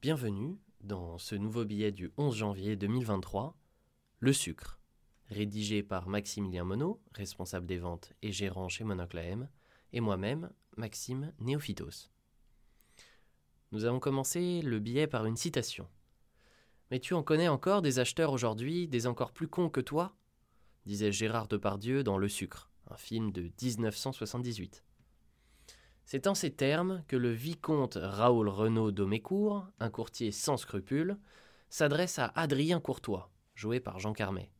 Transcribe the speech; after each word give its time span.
Bienvenue 0.00 0.56
dans 0.80 1.18
ce 1.18 1.34
nouveau 1.34 1.64
billet 1.64 1.90
du 1.90 2.12
11 2.18 2.36
janvier 2.36 2.76
2023, 2.76 3.58
Le 4.20 4.32
sucre, 4.32 4.78
rédigé 5.26 5.82
par 5.82 6.08
Maximilien 6.08 6.62
Monod, 6.62 6.98
responsable 7.10 7.66
des 7.66 7.78
ventes 7.78 8.12
et 8.22 8.30
gérant 8.30 8.68
chez 8.68 8.84
Monocle 8.84 9.18
AM, 9.18 9.48
et 9.92 9.98
moi-même, 9.98 10.52
Maxime 10.76 11.32
Néophytos. 11.40 12.12
Nous 13.72 13.86
avons 13.86 13.98
commencé 13.98 14.62
le 14.62 14.78
billet 14.78 15.08
par 15.08 15.26
une 15.26 15.36
citation. 15.36 15.88
Mais 16.92 17.00
tu 17.00 17.14
en 17.14 17.24
connais 17.24 17.48
encore 17.48 17.82
des 17.82 17.98
acheteurs 17.98 18.32
aujourd'hui, 18.32 18.86
des 18.86 19.08
encore 19.08 19.32
plus 19.32 19.48
cons 19.48 19.68
que 19.68 19.80
toi? 19.80 20.14
disait 20.86 21.10
Gérard 21.10 21.48
Depardieu 21.48 22.04
dans 22.04 22.18
Le 22.18 22.28
Sucre, 22.28 22.70
un 22.88 22.96
film 22.96 23.32
de 23.32 23.50
1978. 23.60 24.84
C'est 26.10 26.26
en 26.26 26.34
ces 26.34 26.50
termes 26.50 27.02
que 27.06 27.16
le 27.16 27.30
vicomte 27.32 27.98
Raoul 28.00 28.48
Renaud 28.48 28.92
d'Aumécourt, 28.92 29.66
un 29.78 29.90
courtier 29.90 30.32
sans 30.32 30.56
scrupules, 30.56 31.18
s'adresse 31.68 32.18
à 32.18 32.32
Adrien 32.34 32.80
Courtois, 32.80 33.30
joué 33.54 33.78
par 33.78 33.98
Jean 33.98 34.14
Carmet, 34.14 34.50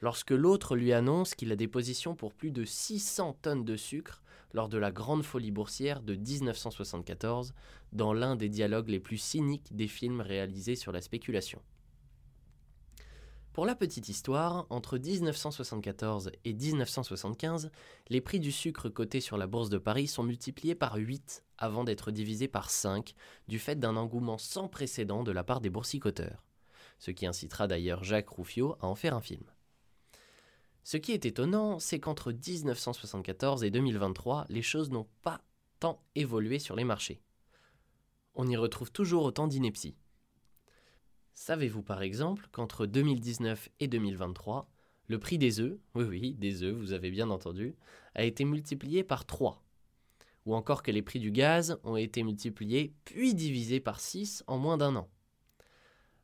lorsque 0.00 0.30
l'autre 0.30 0.76
lui 0.76 0.94
annonce 0.94 1.34
qu'il 1.34 1.52
a 1.52 1.56
des 1.56 1.68
positions 1.68 2.14
pour 2.14 2.32
plus 2.32 2.52
de 2.52 2.64
600 2.64 3.36
tonnes 3.42 3.66
de 3.66 3.76
sucre 3.76 4.22
lors 4.54 4.70
de 4.70 4.78
la 4.78 4.90
grande 4.90 5.24
folie 5.24 5.50
boursière 5.50 6.00
de 6.00 6.14
1974, 6.14 7.52
dans 7.92 8.14
l'un 8.14 8.34
des 8.34 8.48
dialogues 8.48 8.88
les 8.88 8.98
plus 8.98 9.18
cyniques 9.18 9.76
des 9.76 9.88
films 9.88 10.22
réalisés 10.22 10.74
sur 10.74 10.90
la 10.90 11.02
spéculation. 11.02 11.60
Pour 13.54 13.66
la 13.66 13.76
petite 13.76 14.08
histoire, 14.08 14.66
entre 14.68 14.98
1974 14.98 16.32
et 16.44 16.52
1975, 16.52 17.70
les 18.08 18.20
prix 18.20 18.40
du 18.40 18.50
sucre 18.50 18.88
cotés 18.88 19.20
sur 19.20 19.36
la 19.36 19.46
bourse 19.46 19.70
de 19.70 19.78
Paris 19.78 20.08
sont 20.08 20.24
multipliés 20.24 20.74
par 20.74 20.96
8 20.96 21.44
avant 21.58 21.84
d'être 21.84 22.10
divisés 22.10 22.48
par 22.48 22.68
5 22.68 23.14
du 23.46 23.60
fait 23.60 23.78
d'un 23.78 23.94
engouement 23.94 24.38
sans 24.38 24.66
précédent 24.66 25.22
de 25.22 25.30
la 25.30 25.44
part 25.44 25.60
des 25.60 25.70
boursicoteurs, 25.70 26.44
ce 26.98 27.12
qui 27.12 27.26
incitera 27.26 27.68
d'ailleurs 27.68 28.02
Jacques 28.02 28.30
Rouffio 28.30 28.74
à 28.80 28.86
en 28.86 28.96
faire 28.96 29.14
un 29.14 29.20
film. 29.20 29.44
Ce 30.82 30.96
qui 30.96 31.12
est 31.12 31.24
étonnant, 31.24 31.78
c'est 31.78 32.00
qu'entre 32.00 32.32
1974 32.32 33.62
et 33.62 33.70
2023, 33.70 34.46
les 34.48 34.62
choses 34.62 34.90
n'ont 34.90 35.06
pas 35.22 35.40
tant 35.78 36.02
évolué 36.16 36.58
sur 36.58 36.74
les 36.74 36.82
marchés. 36.82 37.22
On 38.34 38.48
y 38.48 38.56
retrouve 38.56 38.90
toujours 38.90 39.22
autant 39.22 39.46
d'inepties. 39.46 39.94
Savez-vous 41.34 41.82
par 41.82 42.02
exemple 42.02 42.48
qu'entre 42.52 42.86
2019 42.86 43.68
et 43.80 43.88
2023, 43.88 44.70
le 45.08 45.18
prix 45.18 45.36
des 45.36 45.60
œufs, 45.60 45.76
oui 45.94 46.04
oui, 46.04 46.34
des 46.34 46.62
œufs, 46.62 46.74
vous 46.74 46.92
avez 46.92 47.10
bien 47.10 47.28
entendu, 47.28 47.74
a 48.14 48.22
été 48.22 48.44
multiplié 48.44 49.02
par 49.02 49.26
3 49.26 49.62
Ou 50.46 50.54
encore 50.54 50.82
que 50.82 50.92
les 50.92 51.02
prix 51.02 51.18
du 51.18 51.32
gaz 51.32 51.78
ont 51.82 51.96
été 51.96 52.22
multipliés 52.22 52.94
puis 53.04 53.34
divisés 53.34 53.80
par 53.80 54.00
6 54.00 54.44
en 54.46 54.58
moins 54.58 54.78
d'un 54.78 54.94
an. 54.96 55.10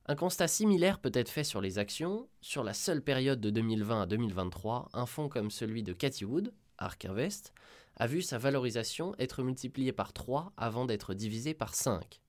Un 0.06 0.14
constat 0.14 0.48
similaire 0.48 1.00
peut 1.00 1.12
être 1.12 1.28
fait 1.28 1.44
sur 1.44 1.60
les 1.60 1.78
actions. 1.78 2.28
Sur 2.40 2.64
la 2.64 2.72
seule 2.72 3.02
période 3.02 3.40
de 3.40 3.50
2020 3.50 4.02
à 4.02 4.06
2023, 4.06 4.90
un 4.92 5.06
fonds 5.06 5.28
comme 5.28 5.50
celui 5.50 5.82
de 5.82 5.92
Cathy 5.92 6.24
Wood, 6.24 6.54
Ark 6.78 7.04
Invest, 7.04 7.52
a 7.96 8.06
vu 8.06 8.22
sa 8.22 8.38
valorisation 8.38 9.14
être 9.18 9.42
multipliée 9.42 9.92
par 9.92 10.12
3 10.12 10.52
avant 10.56 10.86
d'être 10.86 11.14
divisée 11.14 11.54
par 11.54 11.74
5. 11.74 12.22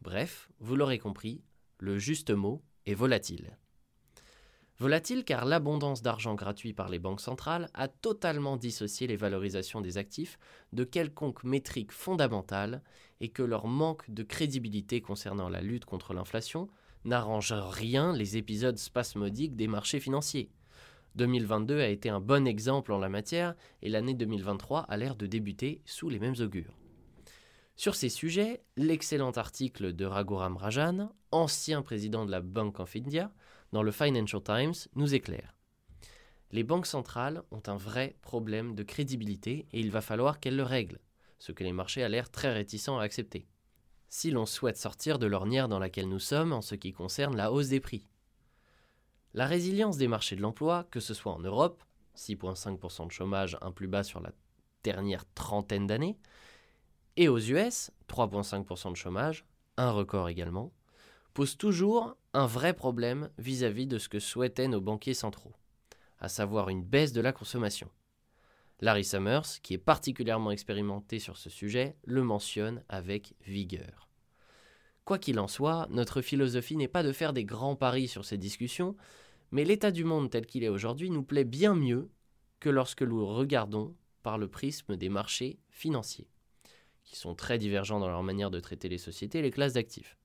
Bref, 0.00 0.48
vous 0.58 0.74
l'aurez 0.74 0.98
compris, 0.98 1.42
le 1.84 1.98
juste 1.98 2.30
mot 2.30 2.62
est 2.86 2.94
volatile. 2.94 3.58
Volatile 4.78 5.22
car 5.22 5.44
l'abondance 5.44 6.00
d'argent 6.00 6.34
gratuit 6.34 6.72
par 6.72 6.88
les 6.88 6.98
banques 6.98 7.20
centrales 7.20 7.68
a 7.74 7.88
totalement 7.88 8.56
dissocié 8.56 9.06
les 9.06 9.16
valorisations 9.16 9.82
des 9.82 9.98
actifs 9.98 10.38
de 10.72 10.84
quelconque 10.84 11.44
métrique 11.44 11.92
fondamentale 11.92 12.82
et 13.20 13.28
que 13.28 13.42
leur 13.42 13.66
manque 13.66 14.10
de 14.10 14.22
crédibilité 14.22 15.02
concernant 15.02 15.50
la 15.50 15.60
lutte 15.60 15.84
contre 15.84 16.14
l'inflation 16.14 16.70
n'arrange 17.04 17.52
rien 17.52 18.14
les 18.14 18.38
épisodes 18.38 18.78
spasmodiques 18.78 19.54
des 19.54 19.68
marchés 19.68 20.00
financiers. 20.00 20.50
2022 21.16 21.80
a 21.80 21.88
été 21.88 22.08
un 22.08 22.20
bon 22.20 22.46
exemple 22.46 22.92
en 22.92 22.98
la 22.98 23.10
matière 23.10 23.54
et 23.82 23.90
l'année 23.90 24.14
2023 24.14 24.80
a 24.80 24.96
l'air 24.96 25.16
de 25.16 25.26
débuter 25.26 25.82
sous 25.84 26.08
les 26.08 26.18
mêmes 26.18 26.40
augures. 26.40 26.74
Sur 27.76 27.96
ces 27.96 28.08
sujets, 28.08 28.62
l'excellent 28.76 29.32
article 29.32 29.94
de 29.94 30.04
Raghuram 30.04 30.56
Rajan, 30.56 31.12
ancien 31.32 31.82
président 31.82 32.24
de 32.24 32.30
la 32.30 32.40
Bank 32.40 32.78
of 32.78 32.94
India, 32.94 33.32
dans 33.72 33.82
le 33.82 33.90
Financial 33.90 34.42
Times, 34.42 34.74
nous 34.94 35.14
éclaire. 35.14 35.54
Les 36.52 36.62
banques 36.62 36.86
centrales 36.86 37.42
ont 37.50 37.62
un 37.66 37.76
vrai 37.76 38.16
problème 38.22 38.76
de 38.76 38.84
crédibilité 38.84 39.66
et 39.72 39.80
il 39.80 39.90
va 39.90 40.00
falloir 40.00 40.38
qu'elles 40.38 40.54
le 40.54 40.62
règlent, 40.62 41.00
ce 41.40 41.50
que 41.50 41.64
les 41.64 41.72
marchés 41.72 42.04
ont 42.04 42.08
l'air 42.08 42.30
très 42.30 42.52
réticents 42.52 43.00
à 43.00 43.02
accepter. 43.02 43.48
Si 44.08 44.30
l'on 44.30 44.46
souhaite 44.46 44.76
sortir 44.76 45.18
de 45.18 45.26
l'ornière 45.26 45.68
dans 45.68 45.80
laquelle 45.80 46.08
nous 46.08 46.20
sommes 46.20 46.52
en 46.52 46.62
ce 46.62 46.76
qui 46.76 46.92
concerne 46.92 47.36
la 47.36 47.50
hausse 47.50 47.70
des 47.70 47.80
prix. 47.80 48.06
La 49.32 49.46
résilience 49.46 49.96
des 49.96 50.06
marchés 50.06 50.36
de 50.36 50.42
l'emploi, 50.42 50.86
que 50.92 51.00
ce 51.00 51.12
soit 51.12 51.32
en 51.32 51.40
Europe, 51.40 51.82
6,5% 52.16 53.08
de 53.08 53.10
chômage, 53.10 53.58
un 53.60 53.72
plus 53.72 53.88
bas 53.88 54.04
sur 54.04 54.20
la 54.20 54.30
dernière 54.84 55.24
trentaine 55.34 55.88
d'années, 55.88 56.16
et 57.16 57.28
aux 57.28 57.38
US, 57.38 57.90
3,5% 58.08 58.90
de 58.90 58.96
chômage, 58.96 59.44
un 59.76 59.90
record 59.90 60.28
également, 60.28 60.72
pose 61.32 61.56
toujours 61.56 62.16
un 62.32 62.46
vrai 62.46 62.74
problème 62.74 63.30
vis-à-vis 63.38 63.86
de 63.86 63.98
ce 63.98 64.08
que 64.08 64.20
souhaitaient 64.20 64.68
nos 64.68 64.80
banquiers 64.80 65.14
centraux, 65.14 65.54
à 66.18 66.28
savoir 66.28 66.68
une 66.68 66.84
baisse 66.84 67.12
de 67.12 67.20
la 67.20 67.32
consommation. 67.32 67.90
Larry 68.80 69.04
Summers, 69.04 69.60
qui 69.62 69.74
est 69.74 69.78
particulièrement 69.78 70.50
expérimenté 70.50 71.18
sur 71.18 71.36
ce 71.36 71.50
sujet, 71.50 71.96
le 72.04 72.22
mentionne 72.22 72.82
avec 72.88 73.34
vigueur. 73.46 74.08
Quoi 75.04 75.18
qu'il 75.18 75.38
en 75.38 75.48
soit, 75.48 75.86
notre 75.90 76.22
philosophie 76.22 76.76
n'est 76.76 76.88
pas 76.88 77.02
de 77.02 77.12
faire 77.12 77.32
des 77.32 77.44
grands 77.44 77.76
paris 77.76 78.08
sur 78.08 78.24
ces 78.24 78.38
discussions, 78.38 78.96
mais 79.52 79.64
l'état 79.64 79.90
du 79.90 80.04
monde 80.04 80.30
tel 80.30 80.46
qu'il 80.46 80.64
est 80.64 80.68
aujourd'hui 80.68 81.10
nous 81.10 81.22
plaît 81.22 81.44
bien 81.44 81.74
mieux 81.74 82.10
que 82.58 82.70
lorsque 82.70 83.02
nous 83.02 83.24
regardons 83.26 83.94
par 84.22 84.38
le 84.38 84.48
prisme 84.48 84.96
des 84.96 85.08
marchés 85.08 85.58
financiers 85.70 86.28
qui 87.04 87.16
sont 87.16 87.34
très 87.34 87.58
divergents 87.58 88.00
dans 88.00 88.08
leur 88.08 88.22
manière 88.22 88.50
de 88.50 88.60
traiter 88.60 88.88
les 88.88 88.98
sociétés 88.98 89.38
et 89.38 89.42
les 89.42 89.50
classes 89.50 89.74
d'actifs. 89.74 90.16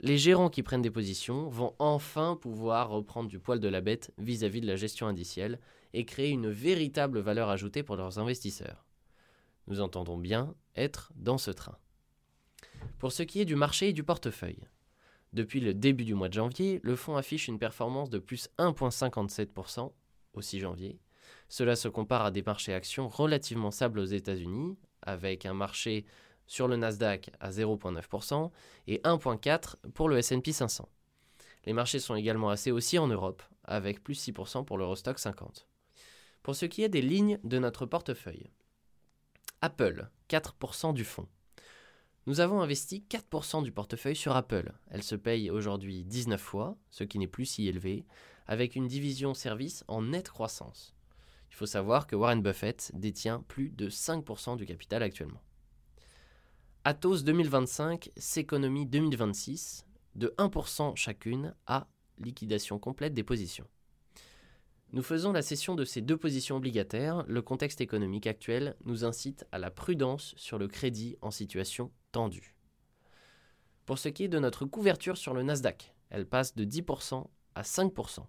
Les 0.00 0.18
gérants 0.18 0.50
qui 0.50 0.62
prennent 0.62 0.82
des 0.82 0.90
positions 0.90 1.48
vont 1.48 1.74
enfin 1.78 2.36
pouvoir 2.36 2.90
reprendre 2.90 3.30
du 3.30 3.38
poil 3.38 3.60
de 3.60 3.68
la 3.68 3.80
bête 3.80 4.12
vis-à-vis 4.18 4.60
de 4.60 4.66
la 4.66 4.76
gestion 4.76 5.06
indicielle 5.06 5.58
et 5.94 6.04
créer 6.04 6.30
une 6.30 6.50
véritable 6.50 7.20
valeur 7.20 7.48
ajoutée 7.48 7.82
pour 7.82 7.96
leurs 7.96 8.18
investisseurs. 8.18 8.84
Nous 9.66 9.80
entendons 9.80 10.18
bien 10.18 10.54
être 10.76 11.12
dans 11.16 11.38
ce 11.38 11.50
train. 11.50 11.78
Pour 12.98 13.12
ce 13.12 13.22
qui 13.22 13.40
est 13.40 13.46
du 13.46 13.56
marché 13.56 13.88
et 13.88 13.92
du 13.92 14.04
portefeuille, 14.04 14.68
depuis 15.32 15.60
le 15.60 15.74
début 15.74 16.04
du 16.04 16.14
mois 16.14 16.28
de 16.28 16.34
janvier, 16.34 16.80
le 16.82 16.96
fonds 16.96 17.16
affiche 17.16 17.48
une 17.48 17.58
performance 17.58 18.10
de 18.10 18.18
plus 18.18 18.48
1,57% 18.58 19.92
au 20.34 20.40
6 20.40 20.60
janvier. 20.60 21.00
Cela 21.48 21.76
se 21.76 21.88
compare 21.88 22.24
à 22.24 22.30
des 22.30 22.42
marchés 22.42 22.74
actions 22.74 23.08
relativement 23.08 23.70
stables 23.70 23.98
aux 23.98 24.04
États-Unis, 24.04 24.76
avec 25.06 25.46
un 25.46 25.54
marché 25.54 26.04
sur 26.46 26.68
le 26.68 26.76
Nasdaq 26.76 27.30
à 27.40 27.50
0,9% 27.50 28.50
et 28.86 28.98
1,4% 28.98 29.76
pour 29.94 30.08
le 30.08 30.20
SP 30.22 30.50
500. 30.52 30.88
Les 31.64 31.72
marchés 31.72 31.98
sont 31.98 32.14
également 32.14 32.50
assez 32.50 32.70
aussi 32.70 32.98
en 32.98 33.08
Europe, 33.08 33.42
avec 33.64 34.02
plus 34.02 34.28
6% 34.28 34.64
pour 34.64 34.78
l'Eurostock 34.78 35.18
50. 35.18 35.66
Pour 36.42 36.54
ce 36.54 36.66
qui 36.66 36.84
est 36.84 36.88
des 36.88 37.02
lignes 37.02 37.40
de 37.42 37.58
notre 37.58 37.86
portefeuille, 37.86 38.50
Apple, 39.62 40.08
4% 40.30 40.94
du 40.94 41.04
fonds. 41.04 41.28
Nous 42.26 42.40
avons 42.40 42.60
investi 42.60 43.04
4% 43.08 43.62
du 43.62 43.72
portefeuille 43.72 44.16
sur 44.16 44.34
Apple. 44.34 44.72
Elle 44.90 45.02
se 45.02 45.14
paye 45.14 45.50
aujourd'hui 45.50 46.04
19 46.04 46.40
fois, 46.40 46.76
ce 46.90 47.04
qui 47.04 47.18
n'est 47.18 47.28
plus 47.28 47.46
si 47.46 47.68
élevé, 47.68 48.04
avec 48.46 48.76
une 48.76 48.88
division 48.88 49.34
service 49.34 49.84
en 49.88 50.02
nette 50.02 50.28
croissance. 50.28 50.95
Il 51.50 51.54
faut 51.54 51.66
savoir 51.66 52.06
que 52.06 52.16
Warren 52.16 52.42
Buffett 52.42 52.90
détient 52.94 53.42
plus 53.48 53.70
de 53.70 53.88
5% 53.88 54.56
du 54.56 54.66
capital 54.66 55.02
actuellement. 55.02 55.42
Atos 56.84 57.24
2025, 57.24 58.10
S'économie 58.16 58.86
2026, 58.86 59.86
de 60.14 60.34
1% 60.38 60.96
chacune 60.96 61.54
à 61.66 61.88
liquidation 62.18 62.78
complète 62.78 63.14
des 63.14 63.24
positions. 63.24 63.66
Nous 64.92 65.02
faisons 65.02 65.32
la 65.32 65.42
cession 65.42 65.74
de 65.74 65.84
ces 65.84 66.00
deux 66.00 66.16
positions 66.16 66.56
obligataires. 66.56 67.24
Le 67.26 67.42
contexte 67.42 67.80
économique 67.80 68.26
actuel 68.26 68.76
nous 68.84 69.04
incite 69.04 69.44
à 69.50 69.58
la 69.58 69.70
prudence 69.70 70.34
sur 70.36 70.58
le 70.58 70.68
crédit 70.68 71.16
en 71.22 71.30
situation 71.30 71.90
tendue. 72.12 72.54
Pour 73.84 73.98
ce 73.98 74.08
qui 74.08 74.24
est 74.24 74.28
de 74.28 74.38
notre 74.38 74.64
couverture 74.64 75.16
sur 75.16 75.34
le 75.34 75.42
Nasdaq, 75.42 75.94
elle 76.10 76.26
passe 76.26 76.54
de 76.54 76.64
10% 76.64 77.26
à 77.54 77.62
5% 77.62 78.26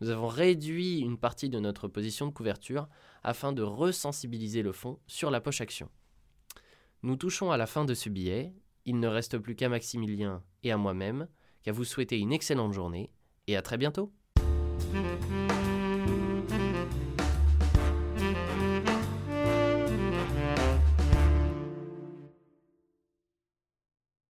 nous 0.00 0.10
avons 0.10 0.28
réduit 0.28 1.00
une 1.00 1.18
partie 1.18 1.48
de 1.48 1.58
notre 1.58 1.88
position 1.88 2.26
de 2.26 2.32
couverture 2.32 2.88
afin 3.22 3.52
de 3.52 3.62
resensibiliser 3.62 4.62
le 4.62 4.72
fonds 4.72 4.98
sur 5.06 5.30
la 5.30 5.40
poche 5.40 5.60
action. 5.60 5.88
Nous 7.02 7.16
touchons 7.16 7.50
à 7.50 7.56
la 7.56 7.66
fin 7.66 7.84
de 7.84 7.94
ce 7.94 8.08
billet. 8.08 8.52
Il 8.84 9.00
ne 9.00 9.08
reste 9.08 9.38
plus 9.38 9.54
qu'à 9.54 9.68
Maximilien 9.68 10.42
et 10.62 10.72
à 10.72 10.76
moi-même 10.76 11.28
qu'à 11.62 11.72
vous 11.72 11.84
souhaiter 11.84 12.18
une 12.18 12.32
excellente 12.32 12.72
journée 12.72 13.10
et 13.46 13.56
à 13.56 13.62
très 13.62 13.76
bientôt. 13.76 14.12